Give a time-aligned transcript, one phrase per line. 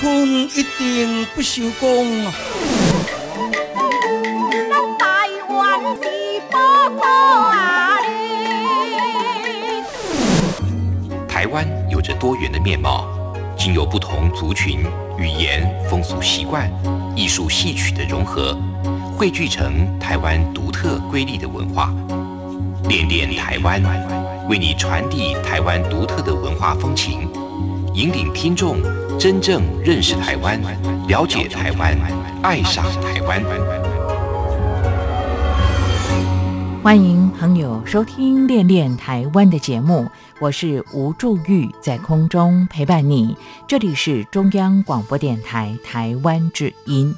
[0.00, 0.02] 呀。
[0.02, 2.32] 乾坤一定不朽功啊！
[4.70, 6.58] 咱台湾是宝
[6.98, 8.06] 岛啊嘞。
[11.28, 13.06] 台湾有着多元的面貌，
[13.56, 14.80] 经由不同族群、
[15.18, 16.70] 语言、风俗习惯、
[17.14, 18.56] 艺术戏曲的融合，
[19.16, 21.92] 汇聚成台湾独特瑰丽的文化。
[22.88, 23.82] 恋恋台湾，
[24.48, 27.28] 为你传递台湾独特的文化风情，
[27.94, 28.78] 引领听众
[29.20, 30.58] 真正认识台湾、
[31.06, 31.94] 了解台湾、
[32.42, 33.44] 爱上台湾。
[36.82, 40.08] 欢迎朋友收听《恋恋台湾》的节目，
[40.40, 43.36] 我是吴祝玉，在空中陪伴你。
[43.68, 47.14] 这里是中央广播电台台湾之音。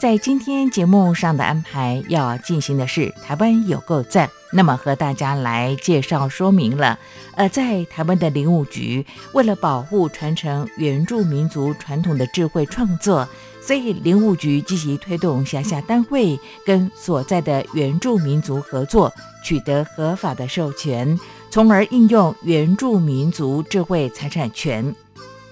[0.00, 4.30] 在今天节目上的安排，要进行的是台湾有够赞。
[4.50, 6.98] 那么和大家来介绍说明了，
[7.36, 13.28] 呃，在台湾的林务局为了保护传承原住民族传统的智慧创作，
[13.60, 19.12] 所以林务局积极推动辖下单位跟所在的原住民族合作，
[19.44, 24.94] 取得合法的授权，从而应用原住民族智慧财产权。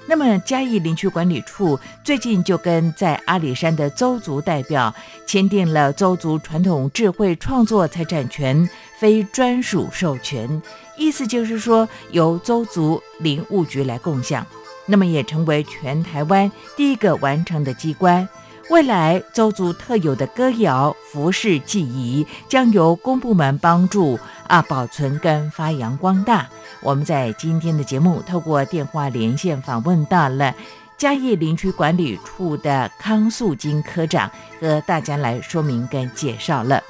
[0.09, 4.93] 那么嘉义林区管理处最近就跟在阿里山的邹族代表
[5.27, 8.67] 签订了邹族传统智慧创作财产权
[8.99, 10.63] 非专属授权，
[10.97, 14.47] 意思就是说由邹族林务局来共享，
[14.87, 18.27] 那么也成为全台湾第一个完成的机关。
[18.71, 26.49] 未来邹族特有的歌谣、服饰、技艺将由公部门帮助啊保存跟发扬光大。
[26.81, 30.55] 我们在今天的节目透过电话连线访问到了
[30.97, 34.31] 嘉义林区管理处的康素金科长，
[34.61, 36.83] 和大家来说明跟介绍了。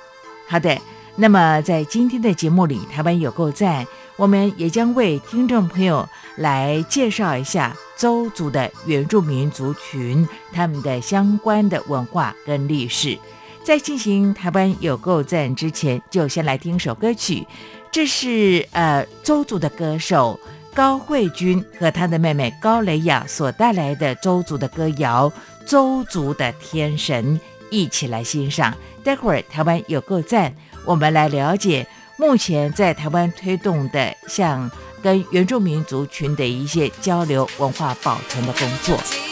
[0.49, 0.79] 好的，
[1.17, 13.19] 那么在今天的节目里，台湾有够赞，我们也将为听众朋友来介绍一下邹族的原住民族群他们的相关的文化跟历史。
[13.63, 17.47] 在进行台湾有够赞之前，就先来听首歌曲。
[17.91, 20.39] 这是呃周族的歌手
[20.75, 25.29] 高慧君和他的妹妹高蕾雅所带来的周族的歌谣
[25.67, 27.39] 《周族的天神》，
[27.71, 28.73] 一起来欣赏。
[29.03, 30.55] 待会儿台湾有够赞，
[30.85, 34.71] 我们来了解目前在台湾推动的像
[35.03, 39.28] 跟原住民族群的一些交流、文化保存的工作。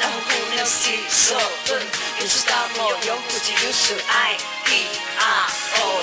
[0.00, 1.34] 然后姑娘洗手
[1.66, 1.80] 蹲，
[2.20, 4.86] 也是大漠有自己有是 I D
[5.18, 5.50] R
[5.80, 6.02] O，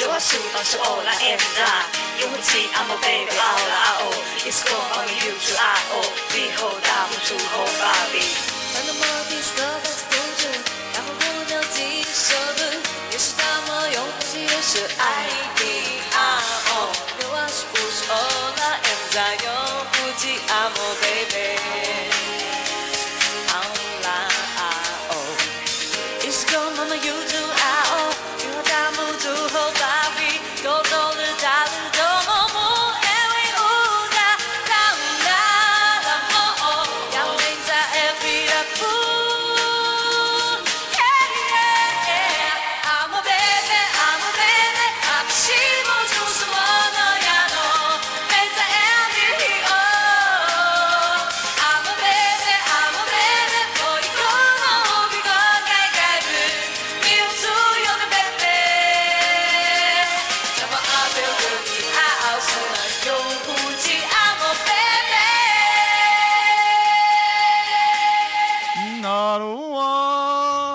[0.00, 1.60] 有话数到是 O 来 M 的，
[2.20, 3.33] 有话记 I'm a baby。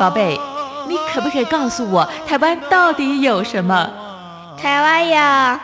[0.09, 0.39] 宝贝，
[0.87, 3.87] 你可不可以告诉我，台湾到底有什么？
[4.59, 5.59] 台湾有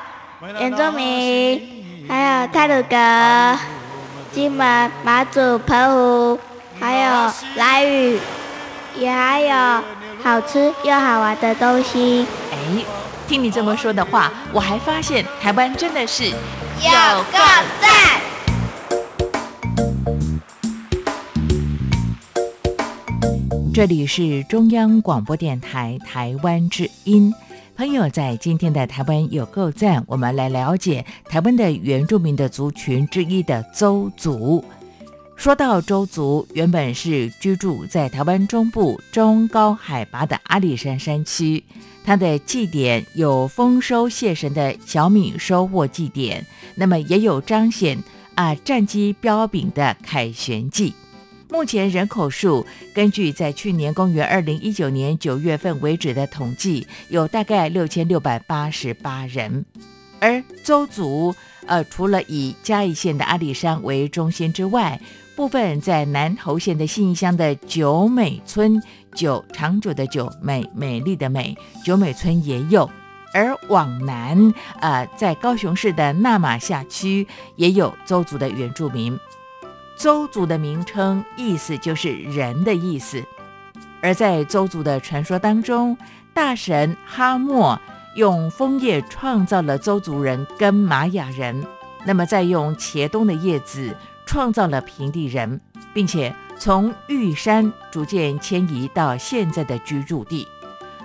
[0.59, 3.59] 原住民，还有泰鲁格、
[4.31, 6.39] 金门、马祖、澎湖，
[6.79, 8.19] 还有兰屿，
[8.95, 9.55] 也还有
[10.23, 12.27] 好吃又好玩的东西。
[12.51, 12.85] 哎，
[13.27, 16.33] 听你这么说的话，我还发现台湾真的是有
[17.31, 17.39] 够
[17.81, 18.21] 赞！
[23.75, 27.33] 这里是中央广播电台台湾之音。
[27.75, 34.63] 朋友，在今天的台湾有够赞，我们来了解台湾的原住民的族群之一的邹族。
[35.35, 41.61] 说到邹族，原本是居住在台湾中部中高海拔的阿里山山区，
[42.05, 46.45] 它的祭典有丰收谢神的小米收获祭典，
[46.75, 48.01] 那么也有彰显
[48.35, 50.93] 啊战绩彪炳的凯旋祭。
[51.49, 59.65] 目前人口数，根据在去年公元二零一九年九月份为止的统计，有大概六千六百八十八人。
[60.19, 61.35] 而邹族，
[61.67, 64.99] 呃，除了以嘉义县的阿里山为中心之外，
[65.35, 68.81] 部分在南投县的信义乡的九美村，
[69.13, 72.89] 九长久的九美美丽的美九美村也有。
[73.33, 77.27] 而往南，呃，在高雄市的纳马夏区
[77.57, 79.19] 也有邹族的原住民。
[79.95, 83.23] 邹族的名称意思就是人的意思，
[84.01, 85.97] 而在邹族的传说当中，
[86.33, 87.79] 大神哈莫
[88.15, 91.65] 用枫叶创造了邹族人跟玛雅人，
[92.05, 93.95] 那么再用茄冬的叶子
[94.25, 95.59] 创造了平地人，
[95.93, 100.47] 并且从玉山逐渐迁移到现在的居住地。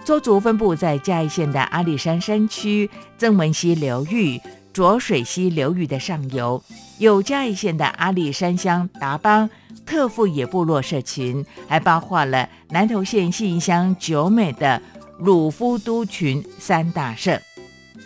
[0.05, 4.41] 邹族分布在嘉义县的阿里山山区、曾文溪流域。
[4.81, 6.65] 浊水溪流域的上游，
[6.97, 9.51] 有嘉义县的阿里山乡达邦
[9.85, 14.81] 特富野部落社群，还包括了南投县信义乡九美的
[15.19, 17.39] 鲁夫都群三大社。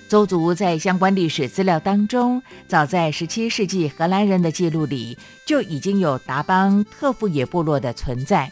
[0.09, 5.17] 邹族在相关历史资料当中，早在17世纪荷兰人的记录里
[5.47, 8.51] 就已经有达邦特富野部落的存在。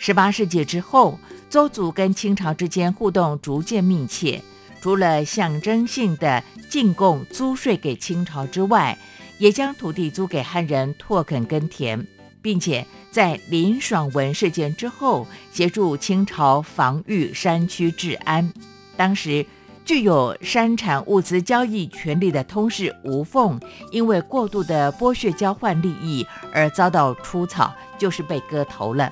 [0.00, 1.18] 18世纪之后，
[1.50, 4.40] 邹族跟清朝之间互动逐渐密切。
[4.78, 8.96] 除了象征性的进贡租税给清朝之外，
[9.38, 12.06] 也将土地租给汉人拓垦耕田，
[12.42, 18.52] 并且在林爽文事件之后，协助清朝防御山区治安。
[18.96, 19.44] 当时
[19.84, 23.60] 具有山产物资交易权利的通事吴凤，
[23.92, 29.10] 因为过度的剥削交换利益而遭到出草，就是被割头了。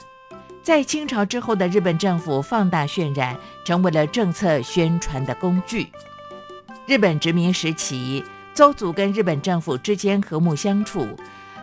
[0.63, 5.89] 在清朝之后的日本政府放大渲染，成为了政策宣传的工具。
[6.87, 8.23] 日本殖民时期，
[8.53, 11.09] 邹族跟日本政府之间和睦相处。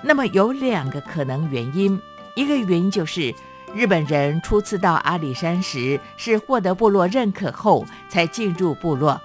[0.01, 1.99] 那么有两个可能原因，
[2.35, 3.31] 一个原因就是
[3.75, 9.21] 日本人初次到阿里山时是获得部落认可后才进入部落。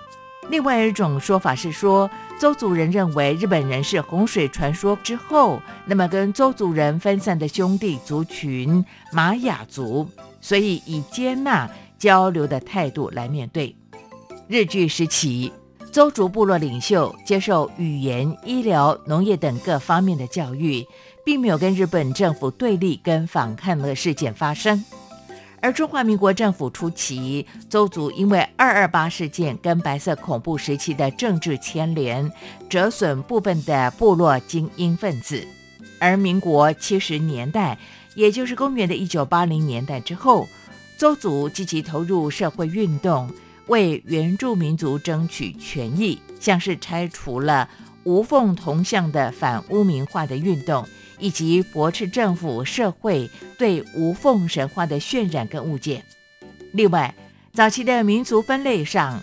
[0.50, 10.06] 另外一种说法是说，邹族人认为日本人是洪水传说之后，那么跟邹族人分散的兄弟族群玛雅族，
[10.42, 13.74] 所以以接纳交流的态度来面对。
[14.46, 15.52] 日据时期，
[15.96, 20.86] 邹族部落领袖接受语言、医疗、农业等各方面的教育，
[21.24, 24.84] 并没有跟日本政府对立跟反抗的事件发生。
[25.62, 32.30] 而中华民国政府初期，邹族因为二二八事件跟白色恐怖时期的政治牵连，
[32.68, 35.48] 折损部分的部落精英分子。
[35.98, 37.78] 而民国七十年代，
[38.14, 40.46] 也就是公元的一九八零年代之后，
[40.98, 43.30] 邹族积极投入社会运动，
[43.66, 47.68] 为原住民族争取权益，像是拆除了
[48.04, 50.86] 无缝铜像的反污名化的运动。
[51.18, 56.04] 以及驳斥政府社会对无缝神话的渲染跟误解。
[56.72, 57.14] 另外，
[57.54, 59.18] 早期的民族分类上，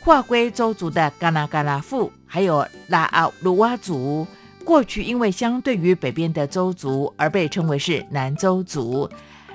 [0.00, 4.26] 划归周族的嘎纳嘎拉富，还有拉阿鲁哇族，
[4.62, 9.08] 过去因为相对于北边的周族而被称为是南周族。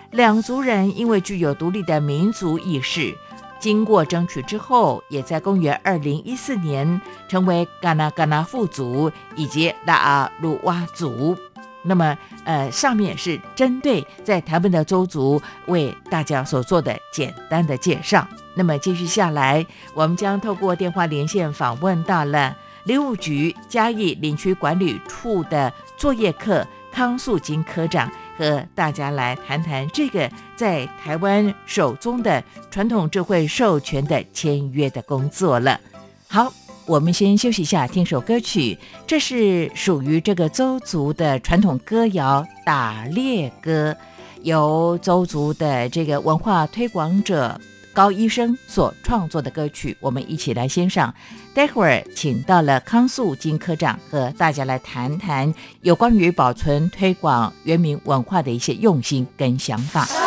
[0.09, 3.15] 两族人因为具有独立的民族意识，
[3.63, 11.33] 经过争取之后，也在公元二零一四年成为嘎纳嘎纳富族以及拉阿鲁哇族。
[11.81, 18.27] 那么，呃，上面是针对在台湾的周族为大家所做的简单的介绍。
[18.53, 22.53] 那么，继续下来，我们将透过电话连线访问到了
[22.83, 35.79] 林务局嘉义林区管理处的作业课康素金科长，和大家来谈谈这个在台湾首宗的传统智慧授权的签约的工作了。
[36.27, 36.53] 好。
[36.85, 38.77] 我们先休息一下，听首歌曲。
[39.07, 43.93] 这是属于这个邹族的传统歌谣《打猎歌》，
[44.41, 47.57] 由邹族的这个文化推广者
[47.93, 51.13] 高医生所创作的歌曲，我们一起来欣赏。
[51.53, 60.22] 待会儿请到了康素金科长和大家来谈谈有关于保存推广原民文化的一些用心跟想法。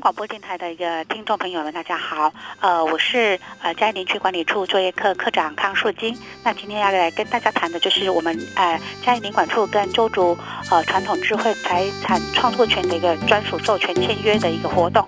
[0.00, 6.16] 广播电台的一个听众朋友们，大家好，呃，我是呃嘉义林区管理处作业科科长康树金。
[6.42, 10.36] 那今天要来跟大家谈的就是我们呃嘉义林管处跟周竹
[10.70, 15.04] 呃传统智慧财产创作权的一个专属授权签约的一个活动。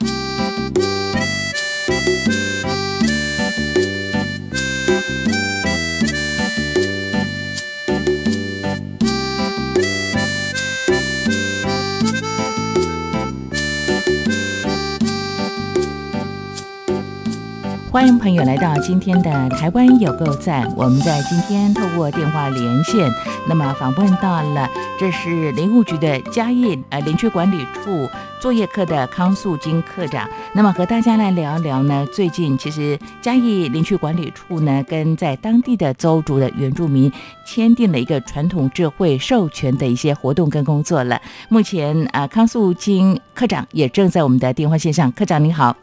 [17.92, 20.66] 欢迎朋友来到今天的台湾有够赞。
[20.78, 23.12] 我们在今天透过电话连线，
[23.46, 24.66] 那么访问到了，
[24.98, 28.08] 这是林务局的嘉义呃林区管理处
[28.40, 30.26] 作业科的康素金科长。
[30.54, 37.12] 那么和大家来聊一聊呢，最近其实嘉义林区管理处呢，跟在当地的邹族的原住民
[37.46, 41.20] 签订了一个传统智慧授权的一些活动跟工作了。
[41.50, 45.12] 目前啊，康素金科长也正在我们的电话线上。
[45.12, 45.76] 科长你好。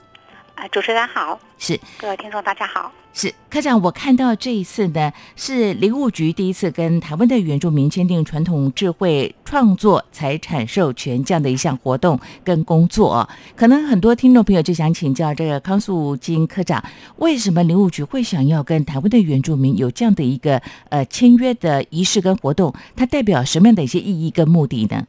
[0.60, 3.82] 啊，主持人好，是各位听众大家好，是科长。
[3.82, 13.30] 我看到这一次呢，是林务局第一次跟台湾的原住民签订传统智慧创作财产授权这样的一项活动跟工作。
[13.56, 16.84] 可能很多听众朋友就想请教这个康素金科长，
[17.16, 22.76] 为什么林务局会想要跟台湾的原住民有这样的一个呃签约的仪式跟活动？
[22.98, 25.06] 它代表什么样的一些意义跟目的呢？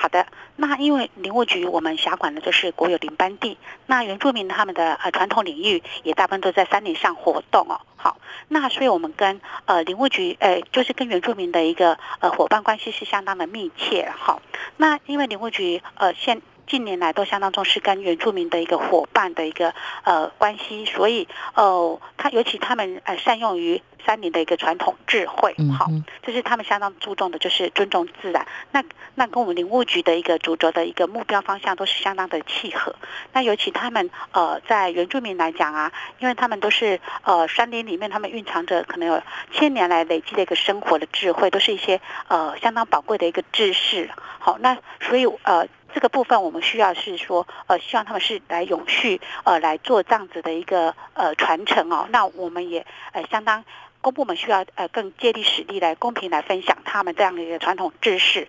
[0.00, 0.26] 好的，
[0.56, 7.78] 那因为林务局我们辖管的就是国有林班地，那原住民他们的呃传统领域也大部分都在山林上活动哦。
[7.96, 8.16] 好，
[8.48, 14.10] 那所以我们跟呃林务局呃就是跟原住民的一个呃伙伴关系是相当的密切。
[14.16, 14.40] 好，
[14.78, 23.82] 那因为林务局呃现近年来都相当重视跟原住民的一个伙伴的一个呃关系，所以呃他尤其他们呃善用于。
[24.04, 25.86] 山林的一个传统智慧，好，
[26.22, 28.46] 这是他们相当注重的，就是尊重自然。
[28.72, 28.82] 那
[29.14, 32.94] 那跟我们林务局的一个主轴的一个目标方向都是相当的契合。
[33.32, 44.10] 那尤其他们呃，在原住民来讲啊，因为他们都是呃山林里面，他们蕴藏着可能有千年来累积的一个生活的智慧，都是一些呃相当宝贵的一个知识。
[44.38, 52.06] 好，那所以呃这个部分我们需要是说呃希望他们是来永续呃来做这样子的一个呃传承哦。
[52.10, 53.64] 那我们也呃相当。
[54.02, 58.48] 公部门需要呃更借力使力来公平来分享他们这样的一个传统知识。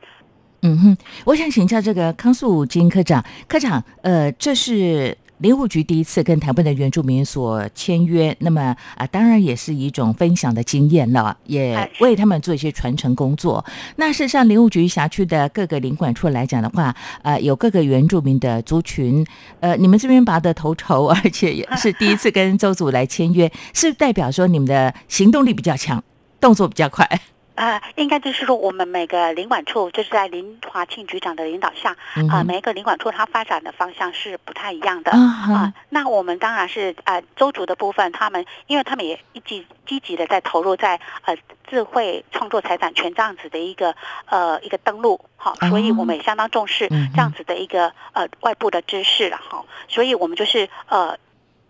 [0.62, 13.65] 嗯哼，我想请教这个康素金科长，科长，呃，这是林务局第一次跟台湾的原住民所签约，那么啊、当然也是一种分享的经验了，也为他们做一些传承工作。
[13.95, 19.25] 那事实上，林务局辖区的各个领管处来讲的话，呃，有各个原住民的族群，
[19.60, 26.03] 呃，你们这边拔得头筹，而且也是第一次跟周组来签约，是代表说你们的行动力比较强，
[26.39, 27.19] 动作比较快。
[27.55, 31.96] 呃，应该就是说，我们每个领管处就是在林华庆局长的领导下，
[32.29, 35.12] 啊、每一个领管处它发展的方向是不太一样的。
[35.12, 41.36] 啊那我们当然是呃州主的部分，他们因为他们也一直积极的在投入在呃
[41.67, 43.93] 智慧创作财产权这样子的一个
[44.25, 51.17] 呃一个登录，好、所以我们也相当重视这样子的一个呃外部的知识了哈、所以我们就是呃。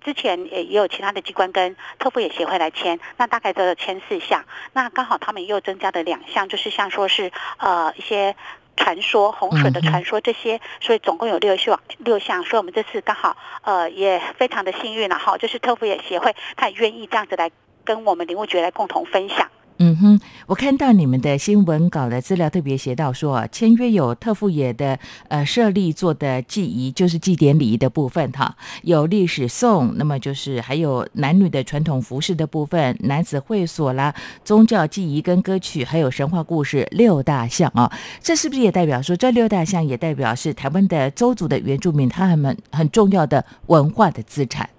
[0.03, 4.43] 之前也也有其他的机关跟特富野协会来签，那大概都有签四项，
[4.73, 8.35] 那刚好他们又增加了两项，就是像说是呃一些
[8.75, 17.51] 传说洪水的传说这些，所以总共有六项六项，所以我们这次刚好呃也非常的幸运了哈，就是特富野协会他也愿意这样子来
[17.83, 19.49] 跟我们林务局来共同分享。
[19.83, 34.13] 嗯哼，我看到你们的新闻稿的资料特别写到说，签约有特富野的呃设立做的祭仪，就是祭典礼仪的部分哈，有历史颂，那么就是还有男女的传统服饰的部分，男子会所啦，
[34.45, 44.69] 宗教祭仪跟歌曲，还有神话故事六大项啊，这是不是也代表说这六大项也代表是台湾的周族的原住民他们很重要的文化的资产？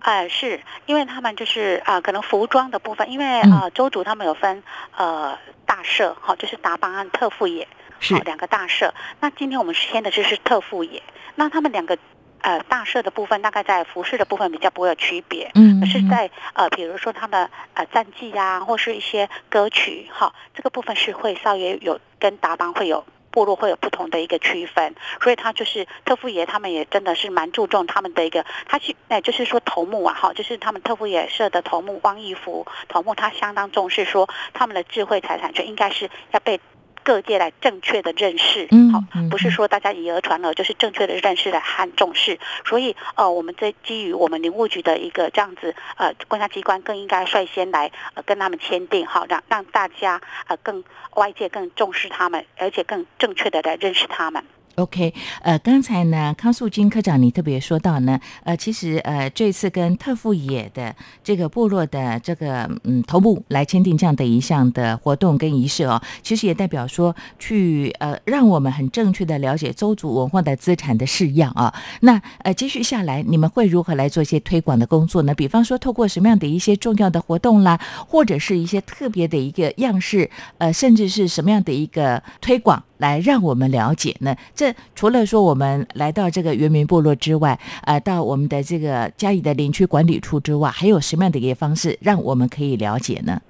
[0.00, 4.62] 呃，是因为他们就是啊、呃可能服装的部分，因为啊呃，州主他们有分
[4.96, 7.68] 呃大社，哈、就是达邦和特富野，
[8.00, 8.92] 是好两个大社。
[9.20, 11.02] 那今天我们签的就是特富野，
[11.34, 11.96] 那他们两个
[12.40, 15.50] 呃大社的部分，大概在服饰的部分比较不会有区别。
[15.54, 36.60] 嗯可是在呃，比如说他们呃战绩啊，或是一些歌曲哈，这个部分是会稍微有跟达邦会有部落会有不同的一个区分，所以他就是特富爷他们也真的是蛮注重他们的一个，他去哎就是说头目啊哈，就是他们特富爷社的头目汪义福头目，他相当重视说他们的智慧财产权应该是要被。
[37.02, 42.38] 各界来正确的认识，好、不是说大家以讹传讹，就是正确的认识来和重视。
[42.64, 50.84] 所以，呃，我们这基于我们林务局的一个这样子，呃，公家机关更应该率先来呃跟他们签订，好让让大家呃更
[51.14, 54.44] 外界更重视他们，而且更正确的来认识他们。
[54.80, 55.12] OK，
[55.42, 71.74] 呃，刚才呢，康素金科长你特别说到呢，呃，其实呃，这次跟特富野的这个部落的这个嗯头部来签订这样的一项的活动跟仪式哦，其实也代表说去呃，让我们很正确的了解周族文化的资产的式样啊。
[72.00, 75.34] 那呃，接续下来你们会如何来做一些推广的工作呢？
[75.34, 84.36] 比方说，透过什么样的一些重要的活动啦，或者是一些特别的一个样式，呃，甚至是什么样的一个推广，来让我们了解呢？
[84.54, 93.40] 这除了说我们来到这个原民部落之外，呃，到我们的这个嘉义的林区管理处之外，还有什么样的一个方式让我们可以了解呢？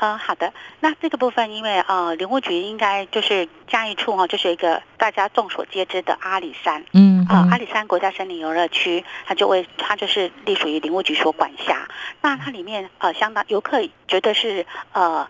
[0.00, 11.88] 呃，好的，那这个部分，因为呃，林务局应该就是嘉义处哈、哦，就是一个大家众所皆知的阿里山，嗯啊、阿里山国家森林游乐区，它就为它就是隶属于林务局所管辖。
[12.20, 15.28] 那它里面呃，相当游客绝对是呃，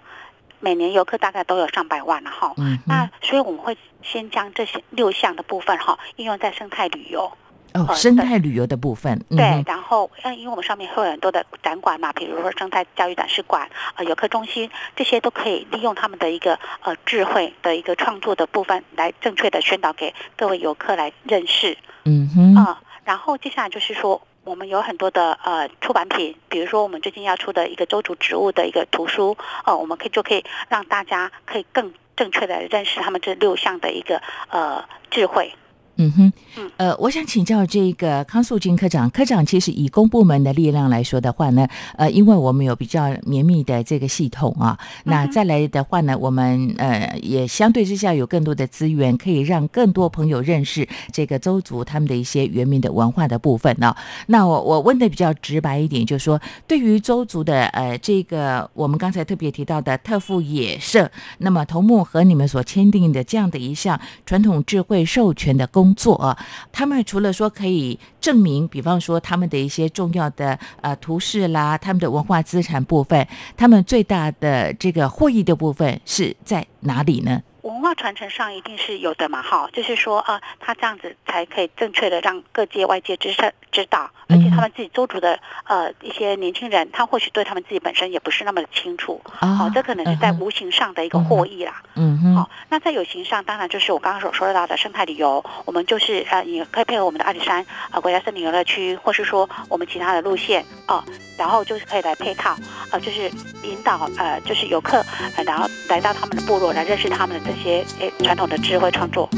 [0.60, 2.52] 每年游客大概都有上百万了哈。
[2.56, 7.30] 嗯那所以我们会先将这些六项的部分哈，应用在生态旅游。
[7.74, 21.76] 哦，呃生态旅游的部分，嗯对，然后呃，因为我们上面会有很多的展馆嘛，比如说生态教育展示馆、呃游客中心，这些都可以利用他们的一个呃智慧的一个创作的部分，来正确的宣导给各位游客来认识。
[22.04, 24.18] 嗯哼，啊、然后接下来就是说，
[24.48, 35.52] 我们有很多的呃出版品，比如说我们最近要出的一个周族植物的一个图书，呃，我们可以就可以让大家可以更正确的认识他们这六项的一个呃智慧。
[35.98, 36.32] 嗯哼。
[36.56, 53.94] 嗯，呃，我想请教这个康素金科长，科长其实以公部门的力量来说的话呢，呃，因为我们有比较绵密的这个系统啊，那再来的话呢，我们呃也相对之下有更多的资源，可以让更多朋友认识这个周族他们的一些原民的文化的部分呢、
[54.26, 66.36] 那我我问的比较直白一点，就是说对于周族的呃这个我们刚才特别提到的特富野社，那么头目和你们所签订的这样的一项传统智慧授权的工作啊，
[66.70, 77.40] 他们除了说可以证明，比方说他们的一些重要的呃图示啦，他们的文化资产部分，他们最大的这个获益的部分是在哪里呢？
[77.68, 91.82] 文文化传承上一定是有的嘛，哈，就是说，啊，他这样子才可以正确的让各界外界知道知道，而且他们自己周族的呃一些年轻人，他或许对他们自己本身也不是那么的清楚，哦，这可能是在无形上的一个获益啦。
[91.94, 92.18] 嗯。
[92.22, 101.04] 哼，好，那在有形上，当然就是我刚刚所说到的生态旅游，我们就是呃，也可以配合我们的阿里山呃国家森林游乐区，或是说我们其他的路线哦，
[101.38, 102.56] 然后就是可以来配套，
[102.90, 103.30] 呃，就是
[103.62, 105.04] 引导呃，就是游客，
[105.36, 109.28] 呃，然后来到他们的部落来认识他们的这些诶传统的智慧创作。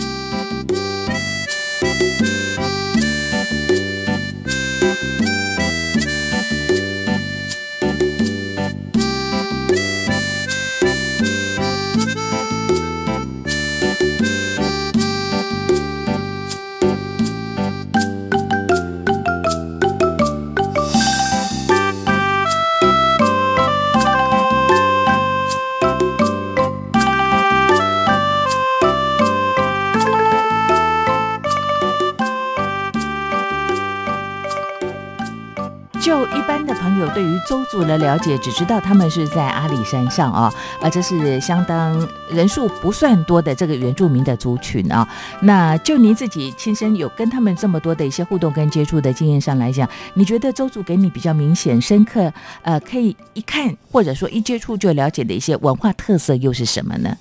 [36.11, 45.09] 就一般的朋友对于周族的了解，只知道他们是在阿里山上啊，啊，这是相当人数不算多的这个原住民的族群啊。
[45.42, 57.16] 那就您自己亲身有跟他们这么多的一些互动跟接触的经验上来讲，你觉得周族给你比较明显、深刻，呃，可以一看或者说一接触就了解的一些文化特色又是什么呢？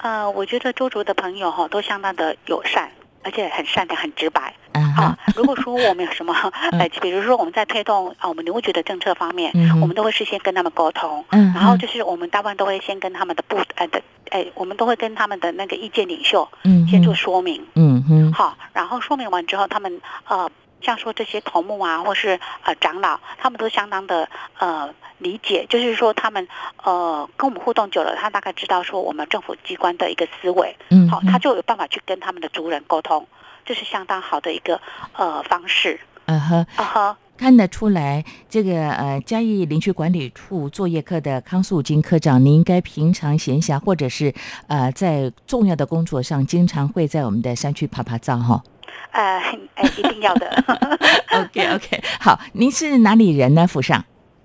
[0.00, 2.88] 呃，我觉得周族的朋友哈都相当的友善，
[3.22, 4.54] 而且很善良、很直白。
[4.74, 6.34] 啊啊，如果说我们有什么，
[6.78, 18.32] 呃，比如说我们在推动啊我们旅游局的政策方面，嗯我们都会事先跟他们沟通，嗯然后就是我们大部分都会先跟他们的部呃的，哎，我们都会跟他们的那个意见领袖嗯先做说明，嗯哼。
[18.32, 26.46] 好，然后说明完之后，他们呃，像说这些头目啊，或是呃长老，他们都相当的呃理解，就是说他们
[26.82, 33.26] 呃跟我们互动久了，他大概知道说我们政府机关的一个思维，好，嗯好他就有办法去跟他们的族人沟通，
[33.64, 34.80] 这是相当好的一个
[35.16, 36.66] 呃方式，嗯哼。
[36.76, 37.18] 啊哈。
[37.36, 44.32] 看得出来，这个呃嘉义林区管理处作业科的康素金科长，您应该平常闲暇或者是
[44.68, 48.62] 呃在重要的工作上，经常会在我们的山区爬爬照哈。
[49.10, 49.40] 呃，
[49.74, 50.48] 哎，一定要的。
[51.34, 53.66] OK OK，好，您是哪里人呢？
[53.66, 54.04] 府上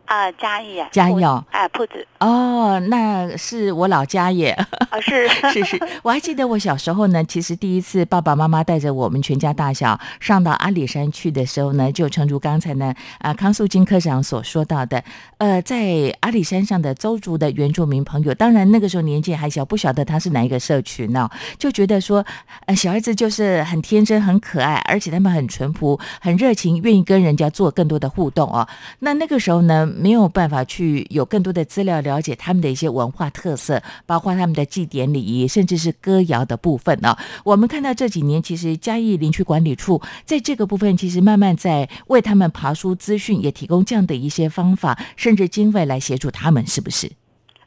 [0.10, 4.50] 啊，嘉义啊，嘉义哦哎，铺子，哦，那是我老家耶。
[4.89, 5.28] 啊 是。
[5.54, 15.04] 是是，我还记得我小时候呢，其实第一次爸爸妈妈带着我们全家大小上到阿里山去的时候呢，就诚如刚才呢啊康素金科长所说到的，
[15.38, 22.26] 呃，在阿里山上的周族的原住民朋友，当然那个时候年纪还小，不晓得他是哪一个社群呢、就觉得说，
[22.65, 28.67] 呃，小孩子就是很天真、很可爱，而且他们很淳朴、很热情，愿意跟人家做更多的互动哦。
[29.02, 47.12] 那那个时候呢，没有办法去有更多的资料了解他们的一些文化特色，包括他们的祭典礼仪，甚至是歌谣的部分呢、我们看到这几年，其实嘉义林区管理处在这个部分，其实慢慢在为他们爬书资讯，也提供这样的一些方法，甚至经费来协助他们，是不是？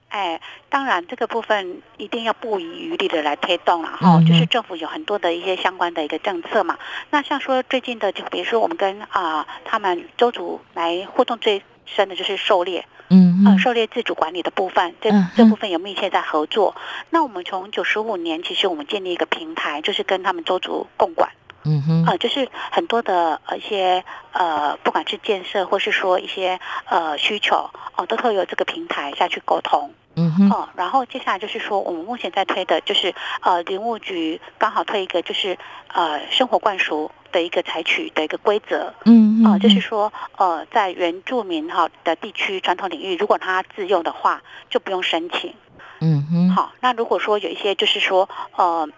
[0.08, 6.76] 哎，当然这个部分一定要不遗余力的来推动了哈，嗯就是政府有很多的一些相关的一个政策嘛。
[7.10, 16.74] 那像说最近的，就比如说我们跟啊、他们周族来互动最深的就是狩猎，呃，嗯嗯狩猎自主管理的部分，这嗯这部分有密切在合作。
[17.10, 21.30] 那我们从九十五年，其实我们建立一个平台，就是跟他们周族共管。
[21.64, 29.92] 嗯哼呃，就是很多的呃一些呃，不管是建设或是说一些呃需求哦、都可以有这个平台下去沟通。
[30.16, 35.56] 嗯哼哦，然后接下来就是说，我们目前在推的就是呃，林务局刚好推一个就是
[35.94, 38.94] 呃生活灌输的一个采取的一个规则。
[39.06, 44.40] 嗯哦、就是说呃，在原住民哈的地区传统领域，如果他自用的话，
[44.70, 45.52] 就不用申请。
[46.00, 48.88] 嗯哼好，那如果说有一些就是说呃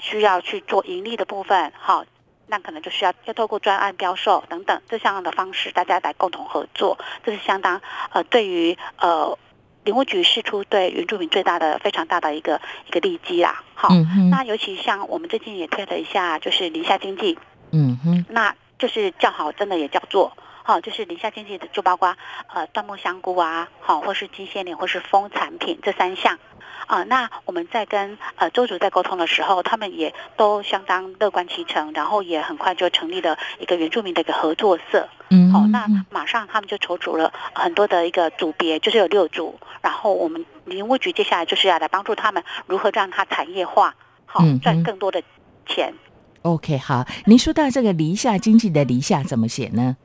[0.00, 2.04] 需要去做盈利的部分，好。
[2.48, 7.80] 那可能就需要要透过专案标售等等这项的方式，大家来共同合作，这是相当
[8.12, 9.38] 呃对于呃
[9.84, 13.62] 林务局释出对原住民最大的非常大的一个一个利基啦。
[13.72, 17.38] 好，嗯那尤其像我们最近也推了一下，就是林下经济，
[17.72, 20.32] 嗯哼那就是叫好，真的也叫做。
[20.64, 22.14] 好，就是林下经济的，就包括
[22.54, 26.38] 呃椴木香菇啊，好，或是金线莲，或是蜂产品这三项
[26.86, 35.08] 啊、那我们在跟呃周主在沟通的时候，他们也都相当乐观其成，然后也很快就成立了一个原住民的一个合作社。
[35.30, 39.58] 嗯哦，那马上他们就筹组了很多的一个组别，就是有六组。
[39.80, 43.94] 然后我们林务局接下来就是要来帮助他们如何让它产业化，
[44.26, 45.22] 好赚更多的
[45.66, 45.94] 钱。
[46.42, 49.96] OK 好，您说到这个篱下经济的篱下怎么写呢？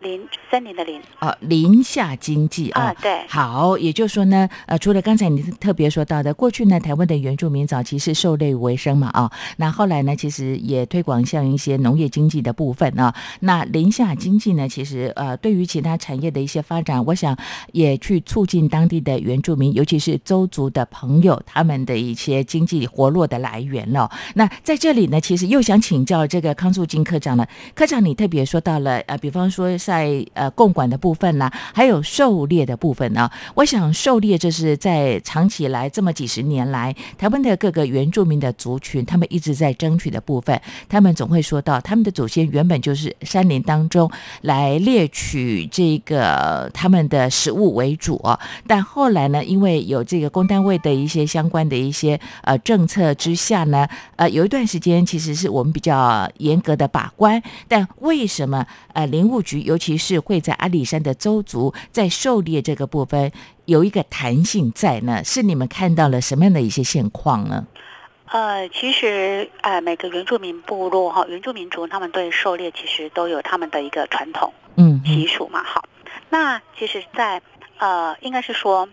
[0.00, 13.12] 林森林的林啊，林下经济啊啊，，对，好，也就是说呢，呃，除了刚才你特别说到的，过去呢，台湾的原住民早期是狩猎为生嘛，啊，那后来呢，其实也推广像一些农业经济的部分啊。
[13.40, 17.36] 那林下经济呢，其实呃，对于其他产业的一些发展，我想
[17.72, 24.08] 也去促进当地的原住民，尤其是周族的朋友他们的一些经济活络的来源了。
[24.34, 27.48] 那在这里呢，其实又想请教这个康素金科长了。
[27.74, 33.30] 科长，你特别说到了呃，比方说在呃共管的部分啦，还有狩猎的部分呢。
[33.54, 40.60] 我想狩猎这是在长期以来这么几十年来，台湾的各个原住民的族群，他们一直在争取的部分。
[40.90, 44.10] 他们总会说到，他们的祖先原本就是山林当中
[44.42, 48.22] 来猎取这个他们的食物为主，
[48.66, 57.42] 但后来呢，因为有这个公单位的一些相关的一些呃政策之下呢，呃，有一段时间其实是我们比较严格的把关。
[57.66, 63.30] 但为什么呃林务局有，尤其是会在阿里山的周族在狩猎这个部分
[63.66, 65.22] 有一个弹性在呢？
[65.22, 67.64] 是你们看到了什么样的一些现况呢？
[68.26, 75.62] 呃，其实呃，每个原住民部落哈，原住民族他们对狩猎其实都有他们的一个传统嗯习俗嘛。
[75.62, 75.84] 好，
[76.28, 77.40] 那其实在，
[77.78, 78.88] 呃，应该是说，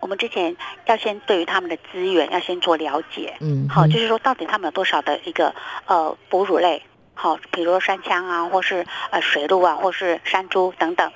[0.00, 3.34] 我们之前要先对于他们的资源要先做了解。
[3.40, 6.82] 嗯，好，就是说到底他们有多少的一个呃哺乳类，
[7.14, 11.12] 好，比如说山羌啊，或是呃水鹿啊，或是山猪等等，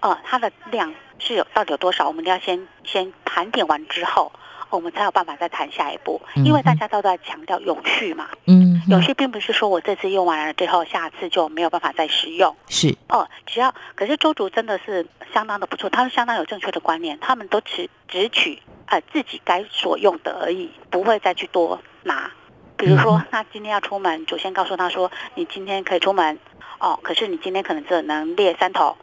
[0.00, 2.06] 呃，它的量是有到底有多少？
[2.06, 4.30] 我们要先先盘点完之后，
[4.70, 8.28] 我们才有办法再谈下一步，因为大家都在强调永续嘛。
[8.46, 13.28] 嗯永续并不是说我这次用完了之后，下次就没有办法再使用是哦。
[13.46, 22.30] 只要可是周族真的是相当的不错，他们相当有正确的观念，他们都只只取呃自己该所用的而已，不会再去多拿。
[22.78, 26.38] 比如说嗯，那今天要出门，祖先告诉他说，你今天可以出门
[26.78, 28.96] 哦，可是你今天可能只能猎三头，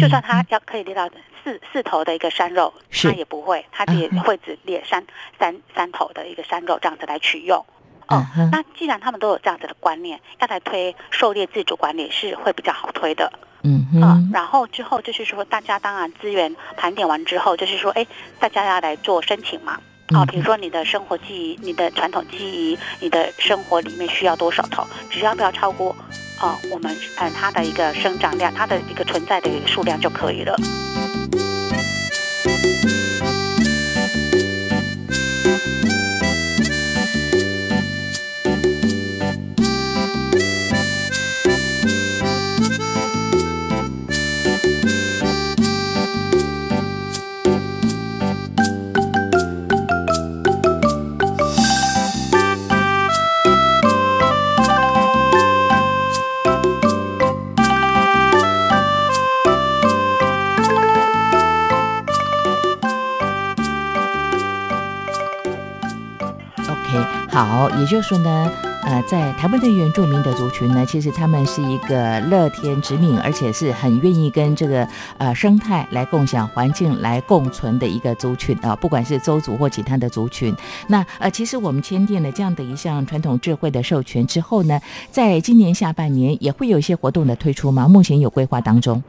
[0.00, 1.08] 就算他要可以猎到
[1.44, 4.18] 四四头的一个山肉，他也不会，他也嗯。
[4.18, 5.04] 哼会只猎三
[5.38, 7.64] 三三头的一个山肉这样子来取用。
[8.08, 13.30] 哦嗯，那既然他们都有这样子的观念，要来推狩猎自主管理是会比较好推的。
[13.62, 18.06] 嗯啊、哼然后之后就是说，大家当然资源盘点完之后，就是说，哎，
[18.38, 19.78] 大家要来做申请嘛。
[20.12, 25.94] 哦，比如说你的生活记忆、你的传统记忆、你的生活里面需要多少头，只要不要超过，
[26.40, 30.56] 啊，我们呃它的一个生长量、它的一个存在的一个数量就可以了。
[67.32, 80.52] 好，也就是说呢，呃，在台湾的原住民的族群呢，其实他们是一个乐天知命，而且是很愿意跟这个呃生态来共享环境、来共存的一个族群啊，不管是周族或其他的族群。
[80.88, 84.80] 那呃，其实我们签订了这样的一项传统智慧的授权之后呢，
[85.12, 87.86] 在今年下半年也会有一些活动的推出吗？
[87.86, 89.00] 目前有规划当中，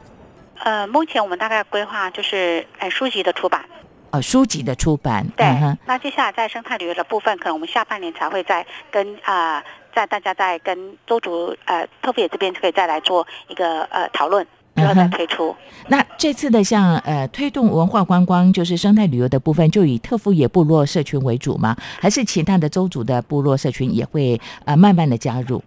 [0.62, 3.64] 呃，目前我们大概规划就是，哎，书籍的出版。
[4.12, 15.54] 呃，书籍的出版，对，嗯那接下来在生态旅游的部分，可能我们下半年才会再跟啊、呃在大家在跟周族呃特别这边可以再来做一个呃讨论，然后再推出。
[15.88, 21.76] 那这次的像呃推动文化观光，就是生态旅游的部分，就以特富野部落社群为主吗？
[22.00, 25.62] 还是其他的周族的部落社群也会呃慢慢的加入？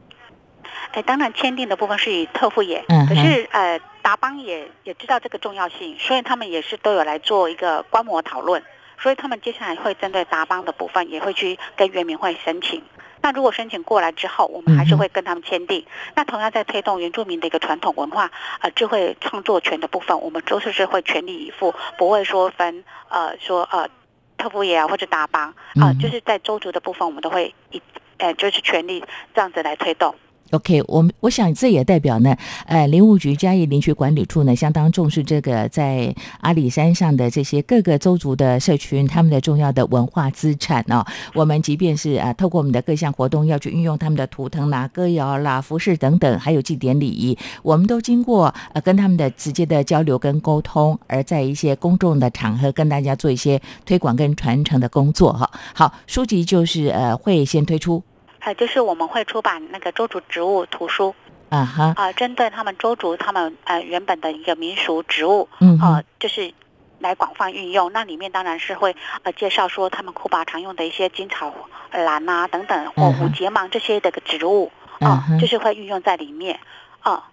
[0.91, 8.63] 哎，当然签订的部分是以特富野，嗯可是呃达邦也也知道这个重要性，所以他们也是都有来做一个观摩讨论，
[8.99, 12.81] 所以他们接下来会针对达邦的部分，也会去跟原民会申请。
[13.21, 15.83] 那如果申请过来之后，我们还是会跟他们签订。
[16.15, 18.29] 那同样在推动原住民的一个传统文化，
[18.61, 23.89] 呃，智慧创作权的部分，我们都是是会全力以赴，不会说分呃说呃
[24.38, 25.49] 特富野啊或者达邦
[25.81, 27.81] 啊、嗯就是在周族的部分，我们都会一
[28.19, 30.13] 呃就是全力这样子来推动。
[30.51, 41.03] OK，我们我想这也代表呢，呃，林务局嘉义林区管理处呢相当重视这个在阿里山上的这些各个州族的社群，他们的重要的文化资产哦。
[41.34, 55.49] 我们即便是啊、透过我们的各项活动要去运用他们的图腾啦、歌谣啦、服饰等等，还有祭典礼仪，我们都经过呃跟他们的直接的交流跟沟通，而在一些公众的场合跟大家做一些推广跟传承的工作哈。
[55.73, 58.01] 好，书籍就是呃会先推出。
[58.45, 61.15] 呃，就是我们会出版那个周族植物图书，
[61.49, 66.53] 啊哈，啊、针对他们周族他们呃原本的一个民俗植物，嗯哼呃，就是
[66.99, 67.91] 来广泛运用。
[67.91, 71.51] 那里面当然是会呃介绍说他们库巴常用的一些金草
[71.91, 76.60] 兰啊等等，或五节芒这些的个植物，嗯啊、哼就是会运用在里面。
[76.99, 77.31] 啊、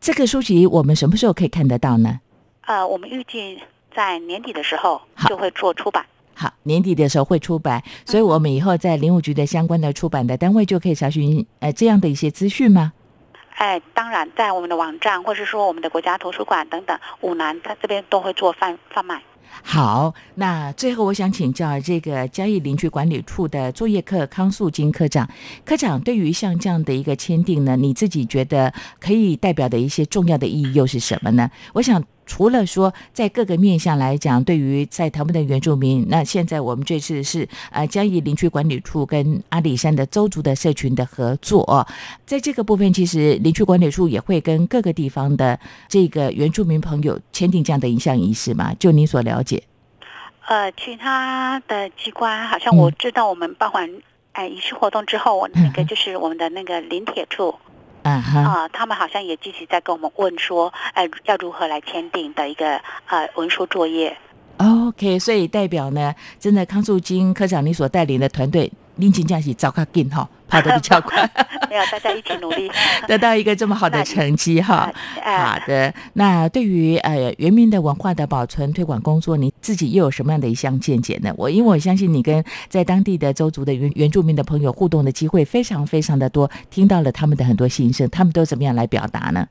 [0.00, 2.20] 这个书籍我们什么时候可以看得到呢？
[2.60, 3.60] 呃，我们预计
[3.92, 6.06] 在年底的时候就会做出版。
[6.34, 12.92] 好，年底的时候会出版，所以我们以后在林务局的相关的出版的单位就可以查询呃这样的一些资讯吗？
[13.56, 19.22] 哎，当然，在我们的网站，或是说我们的国家图书馆等等，五南它这边都会做贩贩卖。
[19.62, 25.30] 好，那最后我想请教这个嘉义林区管理处的作业课康素金科长，
[25.64, 31.48] 科长对于像这样的一个签订呢，你自己觉得可以代表的一些重要的意义又是什么呢？
[31.74, 32.02] 我想。
[32.26, 41.86] 除了说在各个面向来讲，对于在台湾的原住民，那现在我们这次是呃嘉义林区管理处跟阿里山的周族的社群的合作、哦，
[42.26, 45.58] 在这个部分，其实林区管理处也会跟各个地方的
[45.88, 48.74] 这个原住民朋友签订这样的一项仪式嘛？
[48.74, 49.62] 就你所了解。
[50.46, 53.90] 呃，其他的机关好嗯像我知道，我们办完
[54.32, 57.54] 哎仪式活动之后，我那个嗯就是我们的那个林铁处
[58.04, 64.16] 啊哈，啊、他们好像也积极在跟我们问说，哎，要如何来签订的一个呃文书作业。
[64.58, 71.22] OK，所以代表呢，真的康素金科长你所带领的团队，拎金假期早卡紧哈， 跑得比较快，
[71.68, 72.70] 没有，大家一起努力。
[73.08, 74.90] 得到一个这么好的成绩哈。
[75.22, 81.32] 呃好的，那对于呃原民的文化的保存推广工作，你自己又有什么样的一项见解呢？
[81.36, 89.46] 我因为我相信你跟在当地的周族的原原住民的朋友互动的机会非常非常的多，听到了他们的很多心声，他们都怎么样来表达呢？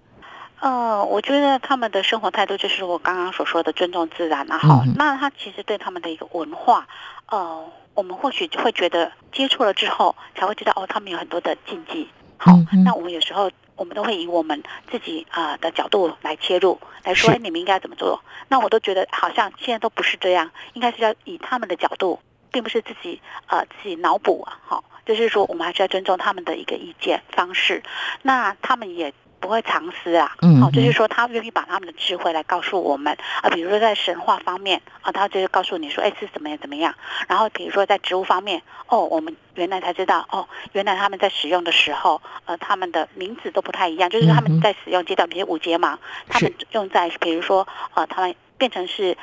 [0.61, 6.87] 呃，我觉得他们的生活态度就是我刚刚所说的尊重自然啊，好、嗯那他其实对他们的一个文化，
[7.29, 12.09] 呃，我们或许会觉得接触了之后才会知道哦，他们有很多的禁忌。
[12.37, 18.21] 好，嗯那我们有时候我们都会以我们自己啊、呃的角度来切入，来说，哎，你们应该怎么做？
[18.49, 22.19] 那我都觉得好像现在都不是这样，应该是要以他们的角度，
[22.51, 27.81] 并不是自己呃自己脑补啊，好，就是说我们还是要尊重他们的一个意见方式，
[28.21, 29.13] 那他们也。
[29.43, 36.95] 不会藏私啊，好、就是说他愿意把他们的智慧来告诉我们啊，比如说在神话方面啊，他就是告诉你说，哎，是怎么样怎么样。
[37.27, 49.17] 然后比如说在植物方面，哦，我们原来才知道，哦，原来他们在使用的时候，呃，他们的名字都不太一样，就是他们在使用阶段，比如五节芒，他们用在比如说呃，他们变成是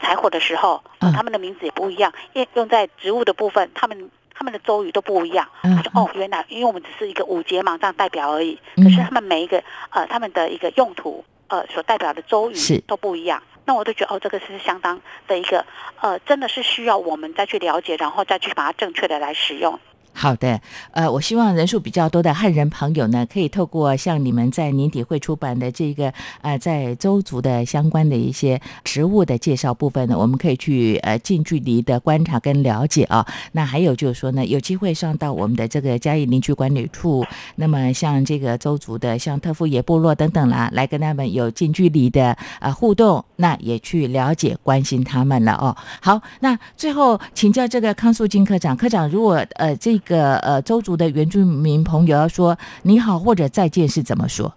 [0.00, 4.08] 柴火的时候，他们的名字也不一样，用用在植物的部分，他们。
[4.34, 8.84] 他们的周语都不一样，嗯我说哦，原来因为我们只是一个五节芒这样代表而已，嗯。
[8.84, 12.74] 可是他们每一个呃他们的一个用途呃所代表的周是。
[12.74, 15.64] 语都不一样，那我都觉得哦，这个是相当的一个
[16.00, 19.78] 呃，真的是需要我们再去了解，然后再去把它正确的来使用。
[20.16, 20.60] 好的，
[20.92, 33.26] 呃，我希望人数比较多的汉人朋友呢，可以透过像你们在年底会出版的这个呃，在周族的相关的一些植物的介绍部分呢，我们可以去呃近距离的观察跟了解啊。
[33.52, 45.76] 那还有就是说呢，有机会上到我们的这个嘉义邻居管理处，那么像这个周族的像特富野部落等等啦，来跟他们有近距离的呃互动，那也去了解关心他们了哦。
[46.00, 54.54] 好，那最后请教这个康素金科长，科长如果呃这个呃周族的原住民朋友要说你好或者再见是怎么说？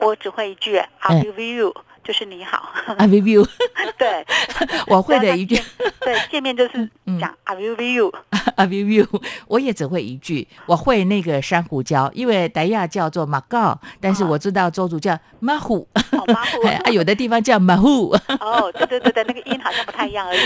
[0.00, 0.88] 我只会一句 “I
[1.20, 2.72] 嗯 love you”，就是你好。
[2.98, 3.46] I love you，
[3.98, 4.26] 对，
[4.88, 5.60] 我会的一句
[6.00, 8.12] 对，见面就是嗯讲 “I love you”。
[8.56, 9.06] I love you，
[9.46, 16.66] 我也只会一句，我会那个珊瑚礁，因为达亚叫做马告，但是啊我知道周族叫马虎，哦，马虎。
[16.66, 18.10] 啊有的地方叫马虎。
[18.40, 20.40] 哦，对对对对，那个音好像不太一样而已。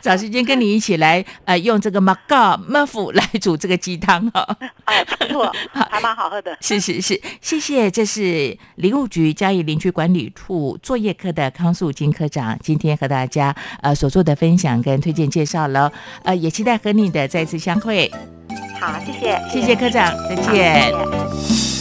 [0.00, 4.56] 找时间跟你一起来，呃，用这个马告马虎来煮这个鸡汤哈。
[4.84, 6.56] 哎，不错，还蛮好喝的。
[6.60, 7.90] 是是是，谢谢。
[7.90, 18.10] 这是林务局嘉义林区管理处作业科的康素金科长今天和大家呃所做的分享跟推荐介绍了，呃，也期待和你的再次相会。
[18.80, 20.44] 好，谢谢，谢谢科长，再见。
[20.44, 20.92] 谢谢《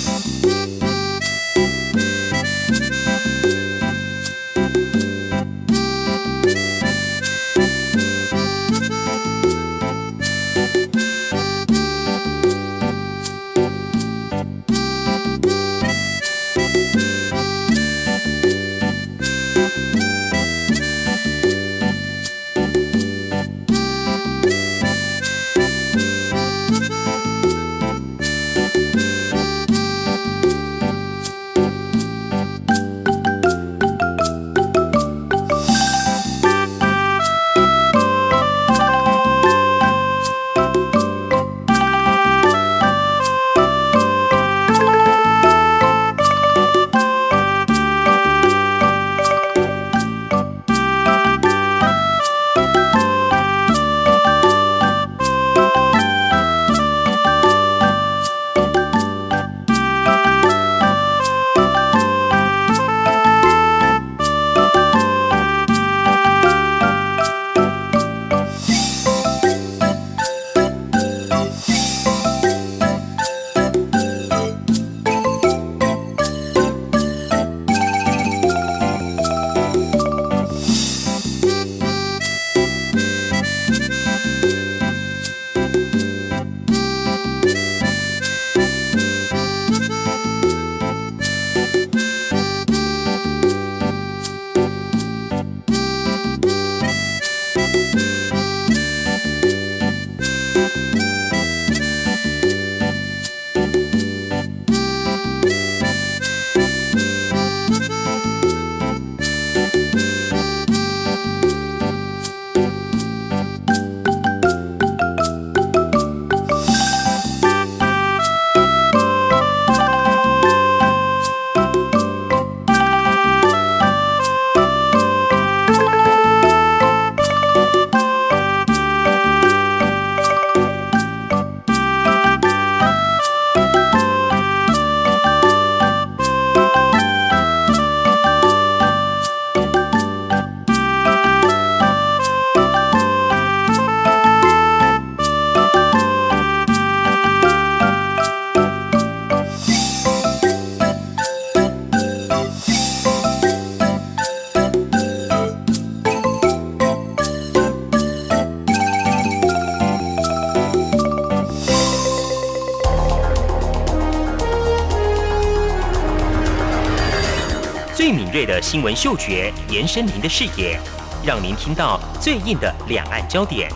[168.60, 170.78] 的新闻嗅觉，延伸您的视野，
[171.24, 173.72] 让您听到最硬的两岸焦点。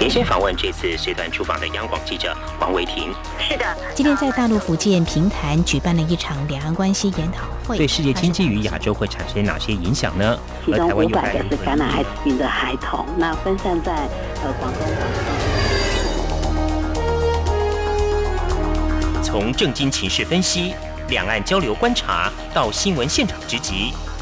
[0.00, 3.14] 连线访问这次随团出访的央广记者王维婷。
[3.38, 3.64] 是的，
[3.94, 10.36] 今天在大陆福建平潭举办了一场两岸关系研讨会，对世界经济与亚洲会产生哪些影响呢？
[10.64, 13.92] 其中五百个是感染艾滋病的孩童，那分散在
[14.42, 15.22] 呃广东、广东。
[19.22, 20.74] 从政经情势分析、
[21.10, 23.92] 两岸交流观察到新闻现场直击。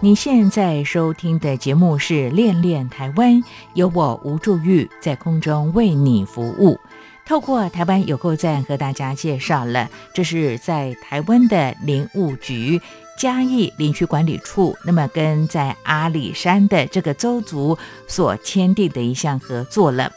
[0.00, 3.32] 你现在收听的节目是《恋恋台湾》，
[3.72, 6.78] 由我吴祝玉在空中为你服务。
[7.24, 12.78] 透过台湾有够站和大家介绍了，这是在台湾的林务局
[13.16, 20.12] 嘉义林区管理处，那么跟在阿里山的这个邹族所签订的一项合作了。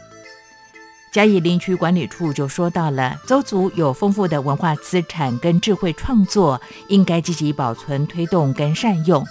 [1.14, 6.60] 嘉义林区管理处就说到了，邹族有丰富的文化资产跟智慧创作，
[6.90, 9.26] 应该积极保存、推动跟善用。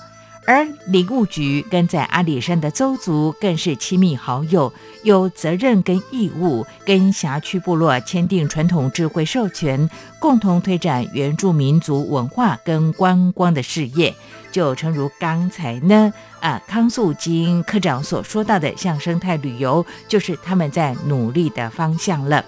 [0.48, 4.72] 而林务局跟在阿里山的邹族更是亲密好友，
[5.02, 14.14] 有责任跟义务跟辖区部落签订传统智慧授权，共同推展原住民族文化跟观光的事业。
[14.50, 22.42] 就诚如刚才呢，啊康素金科长所说到的，像生态旅游，就是他们在努力的方向了。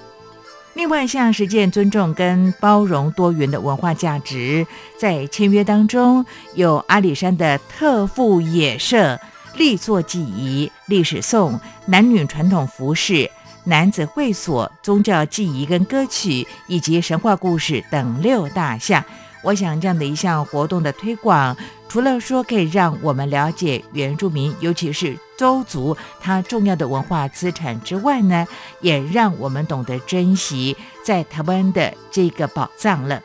[0.74, 4.66] 另外，一项实践尊重跟包容多元的文化价值，
[4.96, 9.18] 在签约当中有阿里山的特富野社、
[9.56, 13.28] 力作记忆、历史颂、男女传统服饰、
[13.64, 19.04] 男子会所、宗教记忆跟歌曲，以及神话故事等六大项。
[19.42, 21.56] 我想这样的一项活动的推广，
[21.88, 28.46] 除了说可以让我们了解原住民，尤其是周族它重要的文化资产之外呢，
[28.80, 33.22] 也让我们懂得珍惜在台湾的这个宝藏了。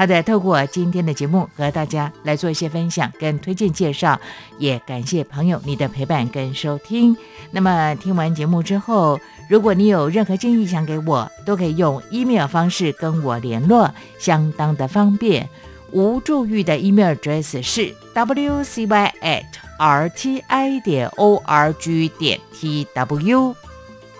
[0.00, 4.18] 好的，透过今天的节目和大家来做一些分享跟推荐介绍，
[4.56, 7.14] 也感谢朋友你的陪伴跟收听。
[7.50, 15.46] 那么听完节目之后，如果你有任何建议想给我，都可以用 email 方式跟我联络，相当的方便。
[15.92, 19.44] 无助玉的 email address 是 wcy at
[19.78, 23.54] rti 点 org 点 tw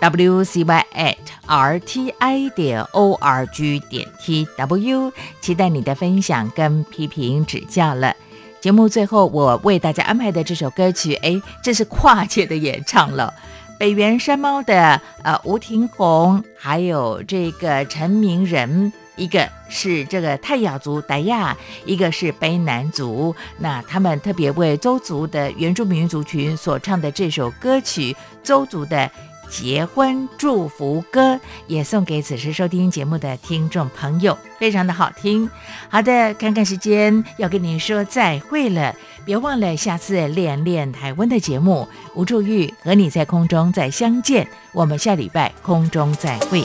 [0.00, 8.16] w c y at r t i 点 org 点 tw，期待你的分享跟批评指教了。
[8.62, 13.32] 节目最后，我为大家安排的这首歌曲，哎，这是跨界的演唱了。
[13.78, 23.34] 北原山猫的呃吴廷宏，还有这个陈明仁，一个是这个泰雅族达亚，一个是卑南族。
[23.58, 29.10] 那他们特别为周族的原住民族群所唱的这首歌曲，周族的。
[29.50, 35.50] 结婚祝福歌也送给此时收听节目的听众朋友，非常的好听。
[35.88, 38.94] 好的，看看时间，要跟您说再会了，
[39.24, 46.64] 别忘了下次练练台湾的节目，吴祝玉和你在空中再相见，我们下礼拜空中再会。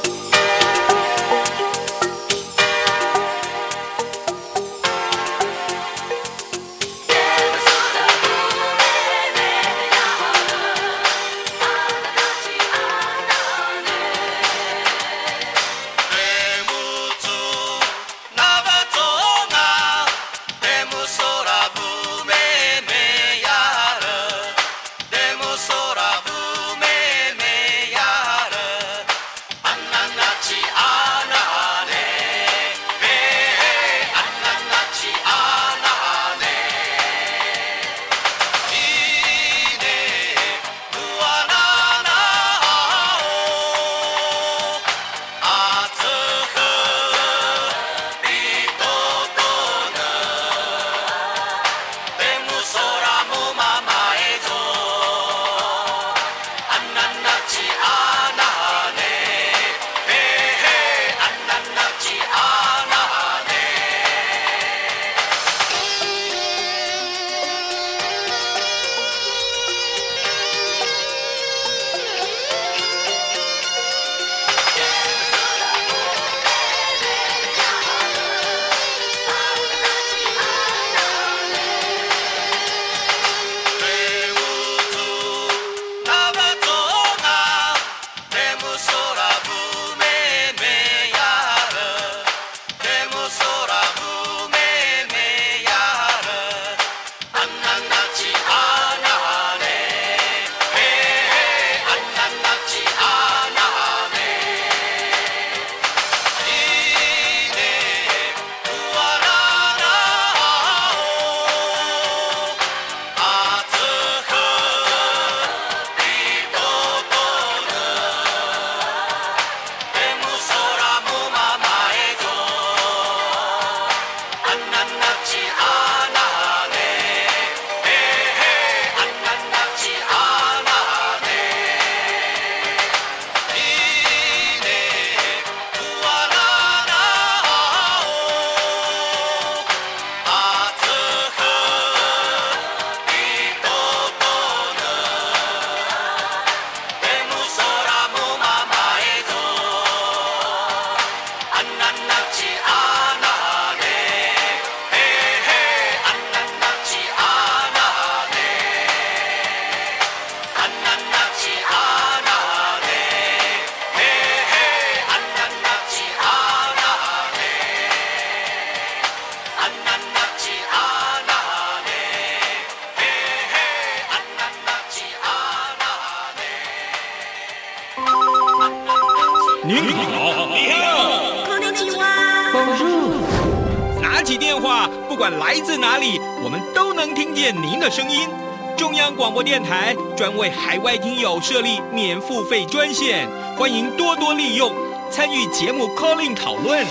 [184.56, 188.30] 电话，不管来自哪里，我们都能听见您的声音。
[188.78, 193.28] 中央广播电台专为海外听友设立免付费专线，
[193.58, 194.72] 欢迎多多利用，
[195.12, 196.86] 参与节目 call in 讨论。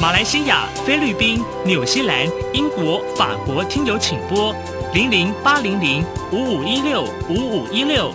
[0.00, 4.54] 马来西亚、菲律宾、纽西兰、英国、法国听友请拨
[4.94, 6.02] 零零八零零
[6.32, 8.10] 五五一六五五一六。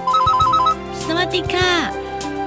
[0.92, 1.60] 斯瓦迪卡，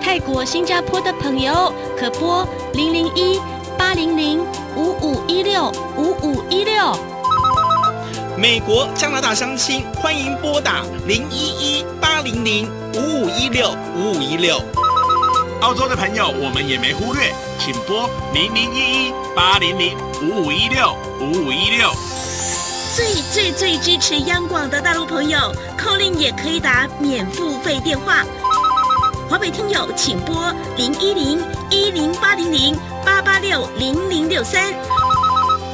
[0.03, 2.45] 泰国、新加坡的朋友可拨
[2.75, 3.41] 零零一
[3.79, 4.45] 八零零
[4.77, 6.97] 五五一六五五一六。
[8.37, 14.61] 美国、加拿大相亲欢迎拨打零一一八零零五五一六五五一六。
[15.61, 21.91] 澳洲的朋友我们也没忽略，请拨零零一一八零零五五一六五五一六。
[22.97, 25.39] 最最最支持央广的大陆朋友，
[25.77, 28.25] 扣令也可以打免付费电话。
[29.31, 32.77] 华北听友请拨零一零一零八零零
[33.07, 34.75] 八八六零零六三。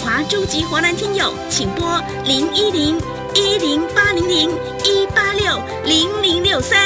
[0.04, 3.00] 华中及华南听友，请拨零一零
[3.34, 4.50] 一零八零零
[4.84, 6.78] 一八六零零六三。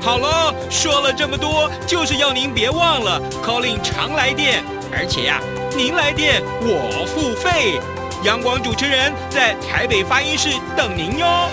[0.00, 5.42] 好了，说了这么多，就是要您别忘了 calling 常来电，而且呀，
[5.76, 7.78] 您来电我付费。
[8.24, 11.50] 阳光主持人在台北发音室等您哟。